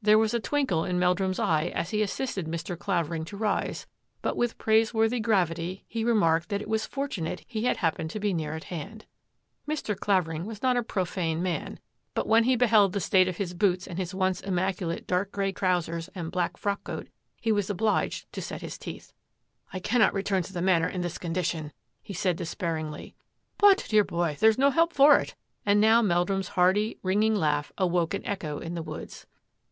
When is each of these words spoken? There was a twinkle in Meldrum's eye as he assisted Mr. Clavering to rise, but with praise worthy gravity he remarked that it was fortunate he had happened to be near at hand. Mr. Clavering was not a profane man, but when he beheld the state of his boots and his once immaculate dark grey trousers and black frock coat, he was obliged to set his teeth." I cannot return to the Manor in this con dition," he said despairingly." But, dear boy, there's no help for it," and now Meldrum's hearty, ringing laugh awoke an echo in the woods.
There 0.00 0.16
was 0.16 0.32
a 0.32 0.38
twinkle 0.38 0.84
in 0.84 1.00
Meldrum's 1.00 1.40
eye 1.40 1.72
as 1.74 1.90
he 1.90 2.02
assisted 2.02 2.46
Mr. 2.46 2.78
Clavering 2.78 3.24
to 3.26 3.36
rise, 3.36 3.88
but 4.22 4.36
with 4.36 4.56
praise 4.56 4.94
worthy 4.94 5.18
gravity 5.18 5.84
he 5.88 6.04
remarked 6.04 6.50
that 6.50 6.62
it 6.62 6.68
was 6.68 6.86
fortunate 6.86 7.44
he 7.48 7.64
had 7.64 7.78
happened 7.78 8.08
to 8.10 8.20
be 8.20 8.32
near 8.32 8.54
at 8.54 8.64
hand. 8.70 9.06
Mr. 9.68 9.98
Clavering 9.98 10.46
was 10.46 10.62
not 10.62 10.76
a 10.76 10.84
profane 10.84 11.42
man, 11.42 11.80
but 12.14 12.28
when 12.28 12.44
he 12.44 12.54
beheld 12.54 12.92
the 12.92 13.00
state 13.00 13.26
of 13.26 13.38
his 13.38 13.54
boots 13.54 13.88
and 13.88 13.98
his 13.98 14.14
once 14.14 14.40
immaculate 14.40 15.04
dark 15.08 15.32
grey 15.32 15.50
trousers 15.50 16.08
and 16.14 16.30
black 16.30 16.56
frock 16.56 16.84
coat, 16.84 17.08
he 17.40 17.50
was 17.50 17.68
obliged 17.68 18.32
to 18.32 18.40
set 18.40 18.62
his 18.62 18.78
teeth." 18.78 19.12
I 19.74 19.80
cannot 19.80 20.14
return 20.14 20.44
to 20.44 20.52
the 20.52 20.62
Manor 20.62 20.88
in 20.88 21.00
this 21.00 21.18
con 21.18 21.34
dition," 21.34 21.72
he 22.00 22.14
said 22.14 22.36
despairingly." 22.36 23.16
But, 23.58 23.84
dear 23.88 24.04
boy, 24.04 24.36
there's 24.38 24.58
no 24.58 24.70
help 24.70 24.92
for 24.92 25.18
it," 25.18 25.34
and 25.66 25.80
now 25.80 26.02
Meldrum's 26.02 26.48
hearty, 26.56 26.98
ringing 27.02 27.34
laugh 27.34 27.72
awoke 27.76 28.14
an 28.14 28.24
echo 28.24 28.60
in 28.60 28.74
the 28.74 28.82
woods. 28.84 29.26